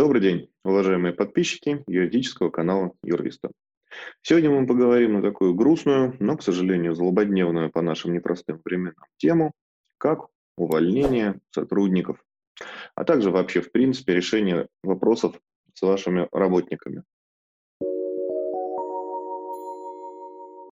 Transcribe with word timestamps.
Добрый 0.00 0.22
день, 0.22 0.48
уважаемые 0.64 1.12
подписчики 1.12 1.84
юридического 1.86 2.48
канала 2.48 2.94
Юрвиста. 3.02 3.50
Сегодня 4.22 4.48
мы 4.48 4.66
поговорим 4.66 5.12
на 5.12 5.20
такую 5.20 5.52
грустную, 5.52 6.16
но, 6.20 6.38
к 6.38 6.42
сожалению, 6.42 6.94
злободневную 6.94 7.70
по 7.70 7.82
нашим 7.82 8.14
непростым 8.14 8.62
временам 8.64 8.94
тему, 9.18 9.52
как 9.98 10.28
увольнение 10.56 11.38
сотрудников, 11.50 12.24
а 12.94 13.04
также 13.04 13.30
вообще, 13.30 13.60
в 13.60 13.70
принципе, 13.72 14.14
решение 14.14 14.68
вопросов 14.82 15.38
с 15.74 15.82
вашими 15.82 16.28
работниками. 16.32 17.02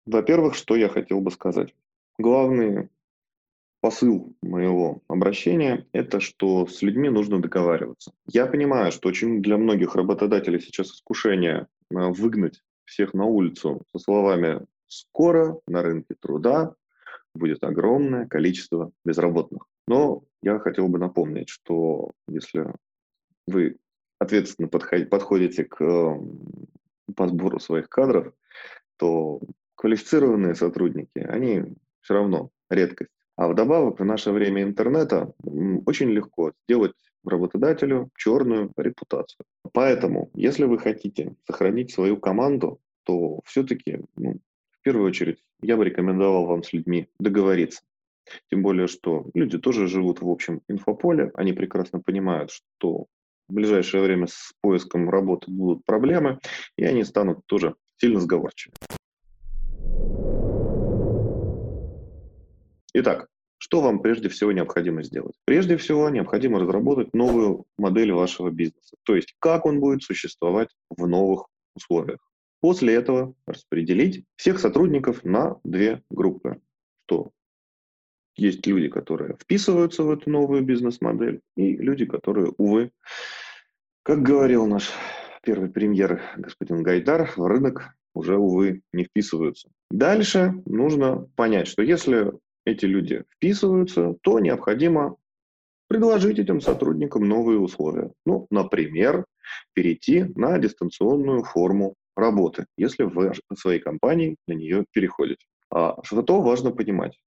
Во-первых, 0.05 0.53
что 0.53 0.75
я 0.75 0.89
хотел 0.89 1.21
бы 1.21 1.31
сказать. 1.31 1.73
Главный 2.17 2.89
посыл 3.83 4.33
моего 4.41 5.01
обращения– 5.09 5.85
это 5.91 6.21
что 6.21 6.65
с 6.67 6.81
людьми 6.81 7.09
нужно 7.09 7.41
договариваться. 7.41 8.13
Я 8.31 8.45
понимаю, 8.45 8.93
что 8.93 9.09
очень 9.09 9.41
для 9.41 9.57
многих 9.57 9.95
работодателей 9.95 10.61
сейчас 10.61 10.87
искушение 10.87 11.67
э, 11.91 11.95
выгнать 12.11 12.61
всех 12.85 13.13
на 13.13 13.25
улицу 13.25 13.81
со 13.93 13.99
словами 13.99 14.65
«скоро 14.87 15.59
на 15.67 15.81
рынке 15.81 16.15
труда 16.17 16.75
будет 17.35 17.65
огромное 17.65 18.25
количество 18.25 18.93
безработных». 19.03 19.65
Но 19.85 20.23
я 20.41 20.59
хотел 20.59 20.87
бы 20.87 20.97
напомнить, 20.97 21.49
что 21.49 22.11
если 22.29 22.73
вы 23.47 23.75
ответственно 24.17 24.69
подходите 24.69 25.65
к 25.65 26.21
подбору 27.17 27.59
своих 27.59 27.89
кадров, 27.89 28.33
то 28.95 29.41
квалифицированные 29.75 30.55
сотрудники, 30.55 31.19
они 31.19 31.65
все 31.99 32.13
равно 32.13 32.49
редкость. 32.69 33.12
А 33.35 33.47
вдобавок, 33.47 33.99
в 33.99 34.05
наше 34.05 34.31
время 34.31 34.61
интернета 34.63 35.33
очень 35.85 36.09
легко 36.09 36.53
сделать 36.67 36.93
работодателю 37.25 38.09
черную 38.15 38.71
репутацию. 38.77 39.45
Поэтому, 39.71 40.29
если 40.35 40.65
вы 40.65 40.77
хотите 40.77 41.35
сохранить 41.47 41.91
свою 41.91 42.17
команду, 42.17 42.79
то 43.03 43.39
все-таки, 43.45 44.01
ну, 44.15 44.39
в 44.71 44.81
первую 44.81 45.07
очередь, 45.07 45.43
я 45.61 45.77
бы 45.77 45.85
рекомендовал 45.85 46.45
вам 46.45 46.63
с 46.63 46.73
людьми 46.73 47.07
договориться. 47.19 47.81
Тем 48.49 48.61
более, 48.61 48.87
что 48.87 49.25
люди 49.33 49.57
тоже 49.57 49.87
живут 49.87 50.21
в 50.21 50.29
общем 50.29 50.61
инфополе, 50.67 51.31
они 51.33 51.53
прекрасно 51.53 51.99
понимают, 51.99 52.51
что 52.51 53.07
в 53.49 53.53
ближайшее 53.53 54.03
время 54.03 54.27
с 54.27 54.53
поиском 54.61 55.09
работы 55.09 55.51
будут 55.51 55.85
проблемы, 55.85 56.39
и 56.77 56.85
они 56.85 57.03
станут 57.03 57.45
тоже 57.45 57.75
сильно 57.97 58.19
сговорчивы. 58.19 58.73
Итак, 62.93 63.27
что 63.57 63.81
вам 63.81 64.01
прежде 64.01 64.29
всего 64.29 64.51
необходимо 64.51 65.03
сделать? 65.03 65.35
Прежде 65.45 65.77
всего 65.77 66.09
необходимо 66.09 66.59
разработать 66.59 67.13
новую 67.13 67.65
модель 67.77 68.11
вашего 68.11 68.51
бизнеса, 68.51 68.97
то 69.03 69.15
есть 69.15 69.35
как 69.39 69.65
он 69.65 69.79
будет 69.79 70.03
существовать 70.03 70.69
в 70.89 71.07
новых 71.07 71.47
условиях. 71.75 72.19
После 72.59 72.93
этого 72.93 73.33
распределить 73.47 74.25
всех 74.35 74.59
сотрудников 74.59 75.23
на 75.23 75.57
две 75.63 76.03
группы, 76.09 76.61
что 77.05 77.31
есть 78.35 78.65
люди, 78.67 78.89
которые 78.89 79.37
вписываются 79.41 80.03
в 80.03 80.11
эту 80.11 80.29
новую 80.29 80.63
бизнес-модель, 80.63 81.41
и 81.55 81.75
люди, 81.75 82.05
которые, 82.05 82.53
увы, 82.57 82.91
как 84.03 84.21
говорил 84.21 84.67
наш 84.67 84.91
первый 85.41 85.69
премьер 85.69 86.21
господин 86.37 86.83
Гайдар, 86.83 87.31
в 87.35 87.45
рынок 87.45 87.95
уже, 88.13 88.37
увы, 88.37 88.81
не 88.91 89.05
вписываются. 89.05 89.69
Дальше 89.89 90.53
нужно 90.65 91.27
понять, 91.35 91.67
что 91.67 91.81
если 91.81 92.33
эти 92.65 92.85
люди 92.85 93.23
вписываются, 93.35 94.15
то 94.21 94.39
необходимо 94.39 95.17
предложить 95.87 96.39
этим 96.39 96.61
сотрудникам 96.61 97.27
новые 97.27 97.59
условия. 97.59 98.11
Ну, 98.25 98.47
например, 98.49 99.25
перейти 99.73 100.23
на 100.35 100.57
дистанционную 100.57 101.43
форму 101.43 101.95
работы, 102.15 102.65
если 102.77 103.03
вы 103.03 103.33
в 103.49 103.55
своей 103.55 103.79
компании 103.79 104.37
на 104.47 104.53
нее 104.53 104.85
переходите. 104.91 105.45
А 105.69 105.97
что 106.03 106.41
важно 106.41 106.71
понимать. 106.71 107.19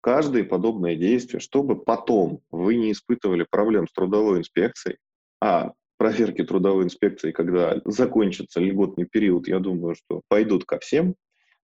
Каждое 0.00 0.44
подобное 0.44 0.96
действие, 0.96 1.40
чтобы 1.40 1.82
потом 1.82 2.40
вы 2.50 2.76
не 2.76 2.92
испытывали 2.92 3.46
проблем 3.50 3.88
с 3.88 3.92
трудовой 3.92 4.38
инспекцией, 4.38 4.98
а 5.40 5.72
проверки 5.96 6.44
трудовой 6.44 6.84
инспекции, 6.84 7.32
когда 7.32 7.80
закончится 7.86 8.60
льготный 8.60 9.06
период, 9.06 9.48
я 9.48 9.60
думаю, 9.60 9.94
что 9.94 10.20
пойдут 10.28 10.66
ко 10.66 10.78
всем, 10.78 11.14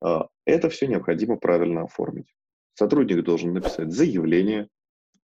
а, 0.02 0.28
это 0.46 0.70
все 0.70 0.88
необходимо 0.88 1.36
правильно 1.36 1.84
оформить. 1.84 2.34
Сотрудник 2.80 3.26
должен 3.26 3.54
написать 3.54 3.92
заявление 3.92 4.70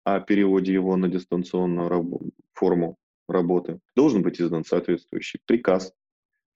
о 0.03 0.19
переводе 0.19 0.71
его 0.71 0.95
на 0.95 1.07
дистанционную 1.09 1.89
раб- 1.89 2.21
форму 2.53 2.97
работы. 3.27 3.79
Должен 3.95 4.21
быть 4.21 4.39
издан 4.39 4.63
соответствующий 4.63 5.39
приказ. 5.47 5.91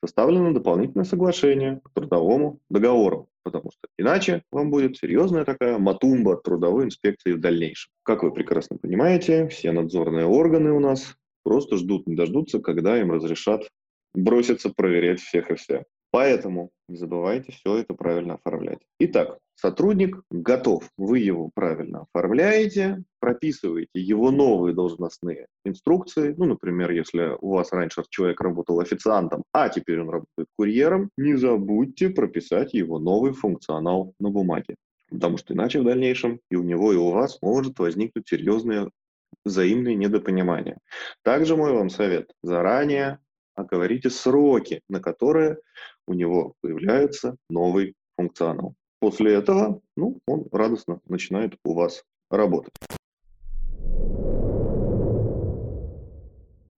Составлено 0.06 0.54
дополнительное 0.54 1.06
соглашение 1.06 1.82
к 1.84 1.90
трудовому 1.96 2.60
договору, 2.70 3.28
потому 3.42 3.72
что 3.72 3.88
иначе 3.98 4.44
вам 4.52 4.70
будет 4.70 4.96
серьезная 4.96 5.46
такая 5.46 5.80
матумба 5.80 6.38
трудовой 6.38 6.86
инспекции 6.86 7.32
в 7.32 7.40
дальнейшем. 7.40 7.92
Как 8.04 8.22
вы 8.22 8.32
прекрасно 8.32 8.78
понимаете, 8.78 9.48
все 9.48 9.72
надзорные 9.72 10.28
органы 10.28 10.74
у 10.74 10.80
нас 10.80 11.16
просто 11.42 11.78
ждут, 11.78 12.06
не 12.06 12.16
дождутся, 12.16 12.60
когда 12.60 13.00
им 13.00 13.12
разрешат 13.12 13.68
броситься 14.14 14.70
проверять 14.70 15.22
всех 15.22 15.50
и 15.50 15.56
вся. 15.56 15.86
Поэтому 16.12 16.70
не 16.88 16.98
забывайте 16.98 17.52
все 17.52 17.78
это 17.78 17.96
правильно 17.96 18.36
оформлять. 18.36 18.82
Итак, 19.00 19.40
сотрудник 19.56 20.22
готов, 20.30 20.90
вы 20.98 21.20
его 21.20 21.50
правильно 21.54 22.06
оформляете, 22.14 23.04
прописываете 23.20 23.90
его 23.94 24.32
новые 24.32 24.76
должностные 24.76 25.48
инструкции. 25.66 26.34
Ну, 26.38 26.46
например, 26.46 26.92
если 26.92 27.38
у 27.40 27.54
вас 27.54 27.72
раньше 27.72 28.04
человек 28.10 28.42
работал 28.42 28.80
официантом, 28.80 29.44
а 29.54 29.70
теперь 29.70 30.02
он 30.02 30.10
работает 30.10 30.48
курьером, 30.58 31.10
не 31.18 31.36
забудьте 31.36 32.10
прописать 32.10 32.74
его 32.74 33.00
новый 33.00 33.34
функционал 33.34 34.14
на 34.20 34.30
бумаге. 34.30 34.76
Потому 35.10 35.38
что 35.38 35.54
иначе 35.54 35.80
в 35.80 35.86
дальнейшем 35.86 36.40
и 36.50 36.56
у 36.56 36.64
него, 36.64 36.92
и 36.92 36.98
у 36.98 37.12
вас 37.12 37.38
может 37.42 37.78
возникнуть 37.80 38.28
серьезные 38.28 38.90
взаимные 39.46 39.96
недопонимания. 39.96 40.78
Также 41.24 41.56
мой 41.56 41.74
вам 41.74 41.90
совет– 41.90 42.32
заранее 42.44 43.20
оговорите 43.56 44.10
сроки, 44.10 44.82
на 44.90 45.00
которые 45.00 45.58
у 46.08 46.14
него 46.14 46.56
появляется 46.62 47.38
новый 47.50 47.94
функционал. 48.18 48.76
После 49.04 49.34
этого 49.34 49.82
ну, 49.98 50.22
он 50.26 50.46
радостно 50.54 51.02
начинает 51.10 51.58
у 51.66 51.74
вас 51.74 52.06
работать. 52.32 52.72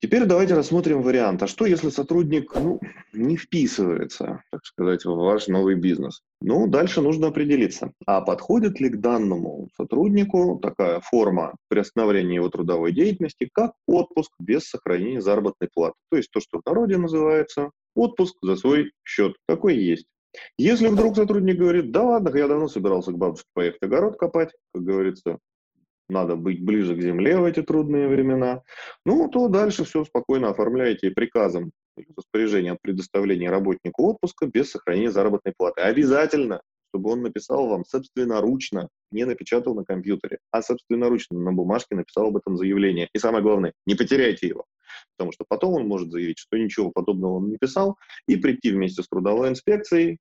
Теперь 0.02 0.26
давайте 0.26 0.56
рассмотрим 0.56 1.04
вариант. 1.04 1.44
А 1.44 1.48
что, 1.48 1.68
если 1.68 1.90
сотрудник 1.90 2.52
ну, 2.56 2.80
не 3.14 3.38
вписывается, 3.38 4.42
так 4.50 4.66
сказать, 4.66 5.06
в 5.06 5.16
ваш 5.16 5.46
новый 5.50 5.76
бизнес? 5.76 6.24
Ну, 6.42 6.66
дальше 6.66 7.02
нужно 7.02 7.28
определиться, 7.28 7.92
а 8.08 8.22
подходит 8.22 8.80
ли 8.80 8.90
к 8.90 9.00
данному 9.00 9.70
сотруднику 9.78 10.60
такая 10.60 11.02
форма 11.02 11.54
приостановления 11.68 12.38
его 12.38 12.50
трудовой 12.50 12.92
деятельности, 12.92 13.48
как 13.54 13.74
отпуск 13.86 14.32
без 14.40 14.68
сохранения 14.68 15.22
заработной 15.22 15.70
платы. 15.72 15.94
То 16.10 16.18
есть 16.18 16.32
то, 16.32 16.40
что 16.40 16.60
в 16.60 16.66
народе 16.66 16.98
называется 16.98 17.70
отпуск 17.94 18.36
за 18.42 18.56
свой 18.56 18.94
счет. 19.04 19.36
Такой 19.48 19.78
есть. 19.78 20.08
Если 20.58 20.88
вдруг 20.88 21.16
сотрудник 21.16 21.58
говорит, 21.58 21.92
да 21.92 22.04
ладно, 22.04 22.36
я 22.36 22.48
давно 22.48 22.68
собирался 22.68 23.12
к 23.12 23.18
бабушке 23.18 23.48
поехать 23.54 23.84
огород 23.84 24.18
копать, 24.18 24.52
как 24.74 24.84
говорится, 24.84 25.40
надо 26.10 26.36
быть 26.36 26.64
ближе 26.64 26.96
к 26.96 27.02
земле 27.02 27.38
в 27.38 27.46
эти 27.46 27.62
трудные 27.62 28.08
времена, 28.08 28.62
ну, 29.06 29.28
то 29.30 29.48
дальше 29.48 29.86
все 29.86 30.04
спокойно 30.06 30.50
оформляете 30.50 31.12
приказом 31.12 31.72
или 31.98 32.08
распоряжением 32.16 32.76
о 32.76 32.80
предоставлении 32.82 33.48
работнику 33.48 34.10
отпуска 34.10 34.48
без 34.48 34.72
сохранения 34.72 35.12
заработной 35.12 35.54
платы. 35.58 35.82
Обязательно, 35.82 36.62
чтобы 36.90 37.12
он 37.12 37.24
написал 37.24 37.68
вам 37.68 37.84
собственноручно, 37.86 38.90
не 39.12 39.26
напечатал 39.26 39.76
на 39.76 39.84
компьютере, 39.84 40.40
а 40.52 40.62
собственноручно 40.62 41.40
на 41.40 41.52
бумажке 41.52 41.96
написал 41.96 42.28
об 42.28 42.38
этом 42.38 42.58
заявление. 42.58 43.10
И 43.14 43.18
самое 43.18 43.44
главное, 43.44 43.74
не 43.86 43.96
потеряйте 43.96 44.48
его, 44.48 44.66
потому 45.18 45.32
что 45.32 45.46
потом 45.48 45.74
он 45.74 45.88
может 45.88 46.12
заявить, 46.12 46.40
что 46.40 46.58
ничего 46.58 46.92
подобного 46.92 47.36
он 47.36 47.50
не 47.50 47.58
писал, 47.58 47.98
и 48.28 48.36
прийти 48.36 48.72
вместе 48.72 49.04
с 49.04 49.08
трудовой 49.08 49.50
инспекцией 49.50 50.20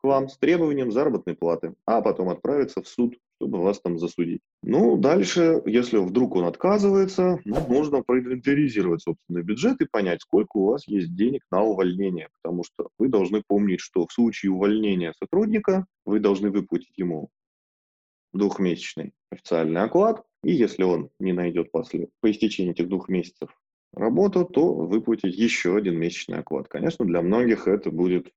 к 0.00 0.04
вам 0.04 0.28
с 0.28 0.38
требованием 0.38 0.92
заработной 0.92 1.34
платы, 1.34 1.74
а 1.86 2.00
потом 2.00 2.28
отправиться 2.28 2.82
в 2.82 2.88
суд 2.88 3.16
чтобы 3.40 3.62
вас 3.62 3.80
там 3.80 3.98
засудить. 3.98 4.40
Ну, 4.62 4.96
дальше, 4.96 5.62
если 5.64 5.98
вдруг 5.98 6.34
он 6.34 6.44
отказывается, 6.44 7.38
ну, 7.44 7.60
можно 7.68 8.02
проинвентаризировать 8.02 9.02
собственный 9.02 9.42
бюджет 9.42 9.80
и 9.80 9.86
понять, 9.86 10.22
сколько 10.22 10.56
у 10.56 10.66
вас 10.66 10.88
есть 10.88 11.14
денег 11.14 11.42
на 11.50 11.62
увольнение, 11.62 12.28
потому 12.42 12.64
что 12.64 12.88
вы 12.98 13.08
должны 13.08 13.42
помнить, 13.46 13.80
что 13.80 14.06
в 14.06 14.12
случае 14.12 14.50
увольнения 14.50 15.14
сотрудника 15.22 15.86
вы 16.04 16.18
должны 16.18 16.50
выплатить 16.50 16.98
ему 16.98 17.30
двухмесячный 18.32 19.12
официальный 19.30 19.82
оклад, 19.82 20.24
и 20.42 20.52
если 20.52 20.82
он 20.82 21.10
не 21.20 21.32
найдет 21.32 21.70
после, 21.70 22.08
по 22.20 22.30
истечении 22.30 22.72
этих 22.72 22.88
двух 22.88 23.08
месяцев 23.08 23.50
работу, 23.92 24.44
то 24.44 24.74
выплатить 24.74 25.36
еще 25.36 25.76
один 25.76 25.96
месячный 25.96 26.38
оклад. 26.38 26.68
Конечно, 26.68 27.04
для 27.04 27.22
многих 27.22 27.68
это 27.68 27.90
будет 27.90 28.32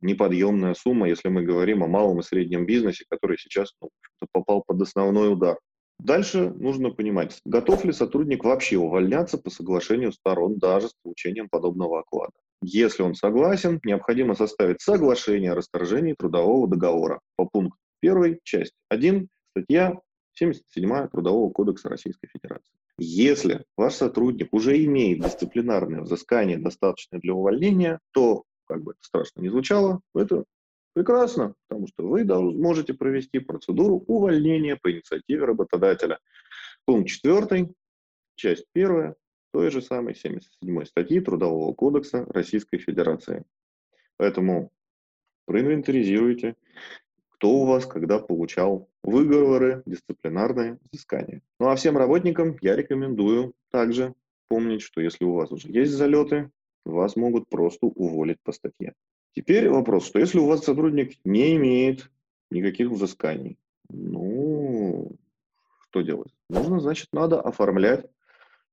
неподъемная 0.00 0.74
сумма, 0.74 1.08
если 1.08 1.28
мы 1.28 1.42
говорим 1.42 1.82
о 1.82 1.86
малом 1.86 2.20
и 2.20 2.22
среднем 2.22 2.66
бизнесе, 2.66 3.04
который 3.08 3.38
сейчас 3.38 3.72
ну, 3.80 3.90
попал 4.32 4.62
под 4.66 4.82
основной 4.82 5.32
удар. 5.32 5.58
Дальше 5.98 6.50
нужно 6.50 6.90
понимать, 6.90 7.38
готов 7.44 7.84
ли 7.84 7.92
сотрудник 7.92 8.44
вообще 8.44 8.76
увольняться 8.76 9.38
по 9.38 9.50
соглашению 9.50 10.12
сторон 10.12 10.58
даже 10.58 10.88
с 10.88 10.94
получением 11.02 11.48
подобного 11.48 12.00
оклада. 12.00 12.32
Если 12.62 13.02
он 13.02 13.14
согласен, 13.14 13.80
необходимо 13.84 14.34
составить 14.34 14.80
соглашение 14.80 15.52
о 15.52 15.54
расторжении 15.54 16.14
трудового 16.14 16.68
договора 16.68 17.20
по 17.36 17.46
пункту 17.46 17.76
1, 18.02 18.38
часть 18.42 18.72
1, 18.88 19.28
статья 19.50 19.98
77 20.34 21.08
Трудового 21.08 21.50
кодекса 21.50 21.88
Российской 21.88 22.26
Федерации. 22.26 22.74
Если 22.98 23.64
ваш 23.76 23.94
сотрудник 23.94 24.52
уже 24.52 24.82
имеет 24.84 25.20
дисциплинарное 25.20 26.02
взыскание, 26.02 26.58
достаточное 26.58 27.20
для 27.20 27.34
увольнения, 27.34 28.00
то, 28.12 28.44
как 28.66 28.82
бы 28.82 28.92
это 28.92 29.00
страшно 29.02 29.40
не 29.40 29.48
звучало, 29.48 30.00
это 30.14 30.44
прекрасно, 30.94 31.54
потому 31.68 31.86
что 31.88 32.06
вы 32.06 32.24
можете 32.24 32.94
провести 32.94 33.38
процедуру 33.38 34.04
увольнения 34.06 34.76
по 34.76 34.90
инициативе 34.90 35.44
работодателя. 35.44 36.18
Пункт 36.84 37.08
4, 37.08 37.70
часть 38.36 38.66
1 38.74 39.14
той 39.52 39.70
же 39.70 39.82
самой 39.82 40.14
77 40.16 40.84
статьи 40.84 41.20
Трудового 41.20 41.72
кодекса 41.74 42.26
Российской 42.28 42.78
Федерации. 42.78 43.44
Поэтому 44.16 44.72
проинвентаризируйте, 45.46 46.56
кто 47.28 47.50
у 47.50 47.66
вас 47.66 47.86
когда 47.86 48.18
получал 48.18 48.88
выговоры, 49.02 49.82
дисциплинарные 49.86 50.78
взыскания. 50.90 51.42
Ну 51.60 51.68
а 51.68 51.76
всем 51.76 51.96
работникам 51.96 52.56
я 52.62 52.74
рекомендую 52.74 53.54
также 53.70 54.14
помнить, 54.48 54.82
что 54.82 55.00
если 55.00 55.24
у 55.24 55.34
вас 55.34 55.52
уже 55.52 55.68
есть 55.68 55.92
залеты, 55.92 56.50
вас 56.84 57.16
могут 57.16 57.48
просто 57.48 57.86
уволить 57.86 58.38
по 58.42 58.52
статье. 58.52 58.94
Теперь 59.34 59.68
вопрос, 59.68 60.06
что 60.06 60.18
если 60.18 60.38
у 60.38 60.46
вас 60.46 60.64
сотрудник 60.64 61.16
не 61.24 61.56
имеет 61.56 62.10
никаких 62.50 62.90
взысканий, 62.90 63.58
ну, 63.88 65.10
что 65.88 66.02
делать? 66.02 66.32
Нужно, 66.48 66.80
значит, 66.80 67.08
надо 67.12 67.40
оформлять 67.40 68.06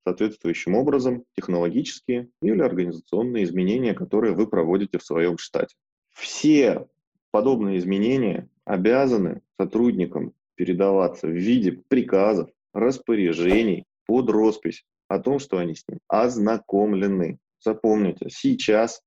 соответствующим 0.04 0.76
образом 0.76 1.24
технологические 1.36 2.30
или 2.42 2.62
организационные 2.62 3.44
изменения, 3.44 3.94
которые 3.94 4.34
вы 4.34 4.48
проводите 4.48 4.98
в 4.98 5.04
своем 5.04 5.38
штате. 5.38 5.76
Все 6.12 6.88
подобные 7.32 7.78
изменения 7.78 8.50
обязаны 8.66 9.42
сотрудникам 9.60 10.34
передаваться 10.56 11.28
в 11.28 11.32
виде 11.32 11.72
приказов, 11.88 12.50
распоряжений 12.74 13.86
под 14.06 14.30
роспись 14.30 14.84
о 15.08 15.20
том, 15.20 15.40
что 15.40 15.58
они 15.58 15.76
с 15.76 15.88
ним 15.88 16.00
ознакомлены. 16.08 17.38
Запомните, 17.64 18.28
сейчас 18.30 19.02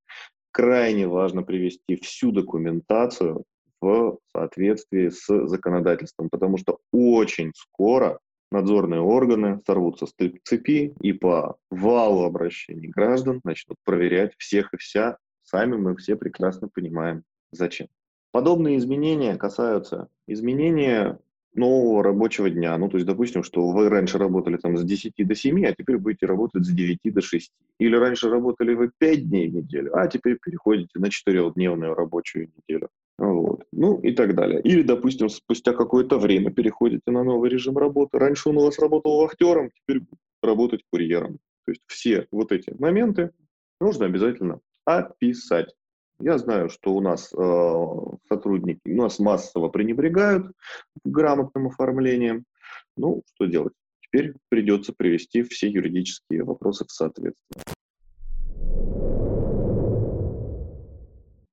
крайне 0.53 1.09
важно 1.09 1.43
привести 1.43 1.97
всю 1.97 2.31
документацию 2.31 3.45
в 3.81 4.19
соответствии 4.33 5.09
с 5.09 5.27
законодательством, 5.47 6.29
потому 6.31 6.57
что 6.57 6.79
очень 6.93 7.53
скоро 7.55 8.21
надзорные 8.51 9.01
органы 9.01 9.61
сорвутся 9.67 10.07
с 10.07 10.15
цепи 10.45 10.95
и 11.01 11.13
по 11.13 11.57
валу 11.71 12.25
обращений 12.25 12.89
граждан 12.89 13.41
начнут 13.43 13.77
проверять 13.85 14.33
всех 14.39 14.73
и 14.73 14.77
вся. 14.77 15.19
Сами 15.43 15.77
мы 15.77 15.97
все 15.97 16.17
прекрасно 16.17 16.69
понимаем, 16.69 17.25
зачем. 17.51 17.89
Подобные 18.31 18.79
изменения 18.79 19.37
касаются 19.37 20.09
изменения 20.27 21.19
нового 21.55 22.03
рабочего 22.03 22.51
дня. 22.51 22.77
Ну, 22.79 22.89
то 22.89 22.97
есть, 22.97 23.07
допустим, 23.07 23.43
что 23.43 23.69
вы 23.71 23.89
раньше 23.89 24.19
работали 24.19 24.57
там 24.57 24.77
с 24.77 24.85
10 24.85 25.13
до 25.19 25.35
7, 25.35 25.67
а 25.67 25.73
теперь 25.73 25.99
будете 25.99 26.27
работать 26.27 26.65
с 26.65 26.69
9 26.69 26.99
до 27.05 27.21
6. 27.21 27.53
Или 27.79 27.97
раньше 27.97 28.29
работали 28.29 28.75
вы 28.75 28.91
5 28.99 29.29
дней 29.29 29.49
в 29.49 29.55
неделю, 29.55 29.97
а 29.97 30.07
теперь 30.09 30.39
переходите 30.43 30.99
на 30.99 31.07
4-дневную 31.07 31.95
рабочую 31.95 32.51
неделю. 32.57 32.89
Вот. 33.19 33.65
Ну 33.73 34.01
и 34.01 34.13
так 34.13 34.35
далее. 34.35 34.61
Или, 34.61 34.83
допустим, 34.83 35.29
спустя 35.29 35.73
какое-то 35.73 36.19
время 36.19 36.51
переходите 36.51 37.11
на 37.11 37.23
новый 37.23 37.51
режим 37.51 37.79
работы. 37.79 38.19
Раньше 38.19 38.49
он 38.49 38.57
у 38.59 38.63
вас 38.63 38.79
работал 38.79 39.21
вахтером, 39.21 39.71
теперь 39.71 40.03
работать 40.43 40.83
курьером. 40.91 41.39
То 41.65 41.73
есть 41.73 41.83
все 41.87 42.27
вот 42.31 42.53
эти 42.53 42.75
моменты 42.79 43.31
нужно 43.81 44.07
обязательно 44.07 44.61
описать. 44.85 45.75
Я 46.21 46.39
знаю, 46.39 46.69
что 46.69 46.95
у 46.95 47.01
нас 47.01 47.33
э, 47.33 48.17
сотрудники, 48.29 48.81
у 48.87 48.97
нас 48.97 49.19
массово 49.19 49.69
пренебрегают 49.69 50.53
грамотным 51.05 51.67
оформлением. 51.67 52.45
Ну, 52.97 53.23
что 53.35 53.47
делать? 53.47 53.73
Теперь 54.01 54.35
придется 54.49 54.93
привести 54.97 55.43
все 55.43 55.69
юридические 55.69 56.45
вопросы 56.45 56.85
в 56.85 56.93
соответствие. 56.93 57.65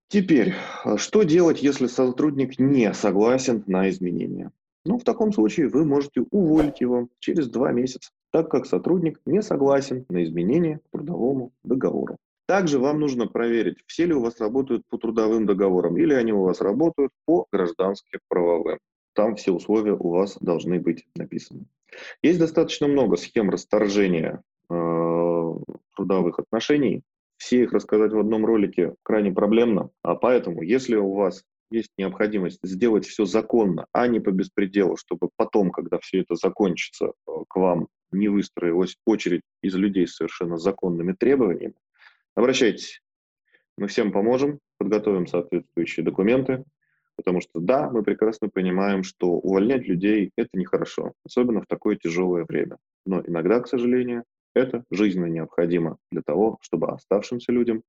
Теперь, 0.09 0.53
а 0.83 0.97
что 0.97 1.23
делать, 1.23 1.63
если 1.63 1.87
сотрудник 1.87 2.59
не 2.59 2.93
согласен 2.93 3.63
на 3.65 3.89
изменения? 3.89 4.51
Ну, 4.85 4.99
в 4.99 5.03
таком 5.03 5.31
случае 5.31 5.69
вы 5.69 5.85
можете 5.85 6.21
уволить 6.31 6.81
его 6.81 7.07
через 7.19 7.49
два 7.49 7.71
месяца, 7.71 8.11
так 8.31 8.51
как 8.51 8.65
сотрудник 8.65 9.21
не 9.25 9.41
согласен 9.41 10.05
на 10.09 10.23
изменения 10.23 10.79
к 10.79 10.89
трудовому 10.91 11.51
договору. 11.63 12.17
Также 12.45 12.79
вам 12.79 12.99
нужно 12.99 13.27
проверить, 13.27 13.77
все 13.85 14.05
ли 14.05 14.13
у 14.13 14.21
вас 14.21 14.39
работают 14.39 14.83
по 14.89 14.97
трудовым 14.97 15.45
договорам, 15.45 15.97
или 15.97 16.13
они 16.13 16.33
у 16.33 16.43
вас 16.43 16.61
работают 16.61 17.11
по 17.25 17.45
гражданским 17.51 18.19
правовым. 18.27 18.79
Там 19.13 19.35
все 19.35 19.51
условия 19.51 19.93
у 19.93 20.09
вас 20.09 20.37
должны 20.39 20.79
быть 20.79 21.05
написаны. 21.15 21.65
Есть 22.21 22.39
достаточно 22.39 22.87
много 22.87 23.17
схем 23.17 23.49
расторжения 23.49 24.41
э, 24.69 25.53
трудовых 25.95 26.39
отношений. 26.39 27.03
Все 27.37 27.63
их 27.63 27.73
рассказать 27.73 28.13
в 28.13 28.19
одном 28.19 28.45
ролике 28.45 28.95
крайне 29.03 29.31
проблемно, 29.31 29.89
а 30.03 30.15
поэтому, 30.15 30.61
если 30.61 30.95
у 30.95 31.13
вас 31.13 31.43
есть 31.71 31.91
необходимость 31.97 32.59
сделать 32.63 33.05
все 33.05 33.25
законно, 33.25 33.87
а 33.93 34.07
не 34.07 34.19
по 34.19 34.31
беспределу, 34.31 34.97
чтобы 34.97 35.29
потом, 35.35 35.71
когда 35.71 35.99
все 35.99 36.19
это 36.19 36.35
закончится, 36.35 37.07
э, 37.27 37.31
к 37.47 37.55
вам 37.55 37.87
не 38.11 38.27
выстроилась 38.27 38.97
очередь 39.05 39.41
из 39.61 39.73
людей 39.75 40.07
с 40.07 40.15
совершенно 40.15 40.57
законными 40.57 41.13
требованиями, 41.13 41.75
Обращайтесь. 42.35 43.01
Мы 43.77 43.87
всем 43.87 44.11
поможем, 44.11 44.59
подготовим 44.77 45.27
соответствующие 45.27 46.05
документы, 46.05 46.63
потому 47.15 47.41
что 47.41 47.59
да, 47.59 47.89
мы 47.89 48.03
прекрасно 48.03 48.49
понимаем, 48.49 49.03
что 49.03 49.31
увольнять 49.31 49.87
людей– 49.87 50.31
это 50.35 50.49
нехорошо, 50.53 51.13
особенно 51.25 51.61
в 51.61 51.67
такое 51.67 51.95
тяжелое 51.95 52.45
время. 52.45 52.77
Но 53.05 53.21
иногда, 53.25 53.59
к 53.59 53.67
сожалению, 53.67 54.23
это 54.53 54.83
жизненно 54.89 55.27
необходимо 55.27 55.97
для 56.11 56.21
того, 56.21 56.57
чтобы 56.61 56.89
оставшимся 56.89 57.51
людям 57.51 57.83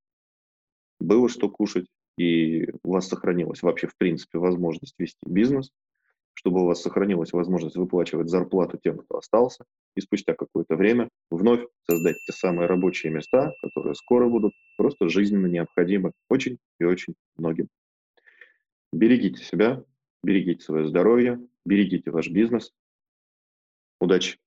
было 1.01 1.29
что 1.29 1.49
кушать, 1.49 1.87
и 2.17 2.69
у 2.85 2.93
вас 2.93 3.09
сохранилась 3.09 3.63
вообще, 3.63 3.87
в 3.87 3.97
принципе, 3.97 4.39
возможность 4.39 4.95
вести 4.99 5.19
бизнес, 5.27 5.71
чтобы 6.35 6.63
у 6.63 6.67
вас 6.67 6.83
сохранилась 6.83 7.33
возможность 7.33 7.77
выплачивать 7.77 8.29
зарплату 8.29 8.79
тем, 8.83 8.99
кто 8.99 9.19
остался, 9.19 9.65
и 9.97 10.01
спустя 10.01 10.35
какое-то 10.35 10.77
время 10.77 11.09
вновь 11.31 11.67
создать 11.89 12.17
те 12.27 12.33
самые 12.33 12.67
рабочие 12.67 13.13
места, 13.13 13.53
которые 13.63 13.95
скоро 13.95 14.29
будут 14.29 14.53
просто 14.77 15.09
жизненно 15.09 15.47
необходимы 15.47 16.13
очень 16.29 16.59
и 16.81 16.85
очень 16.85 17.15
многим. 17.37 17.69
Берегите 18.93 19.43
себя, 19.43 19.85
берегите 20.23 20.63
свое 20.63 20.87
здоровье, 20.87 21.41
берегите 21.65 22.11
ваш 22.11 22.29
бизнес. 22.29 22.73
Удачи! 24.01 24.39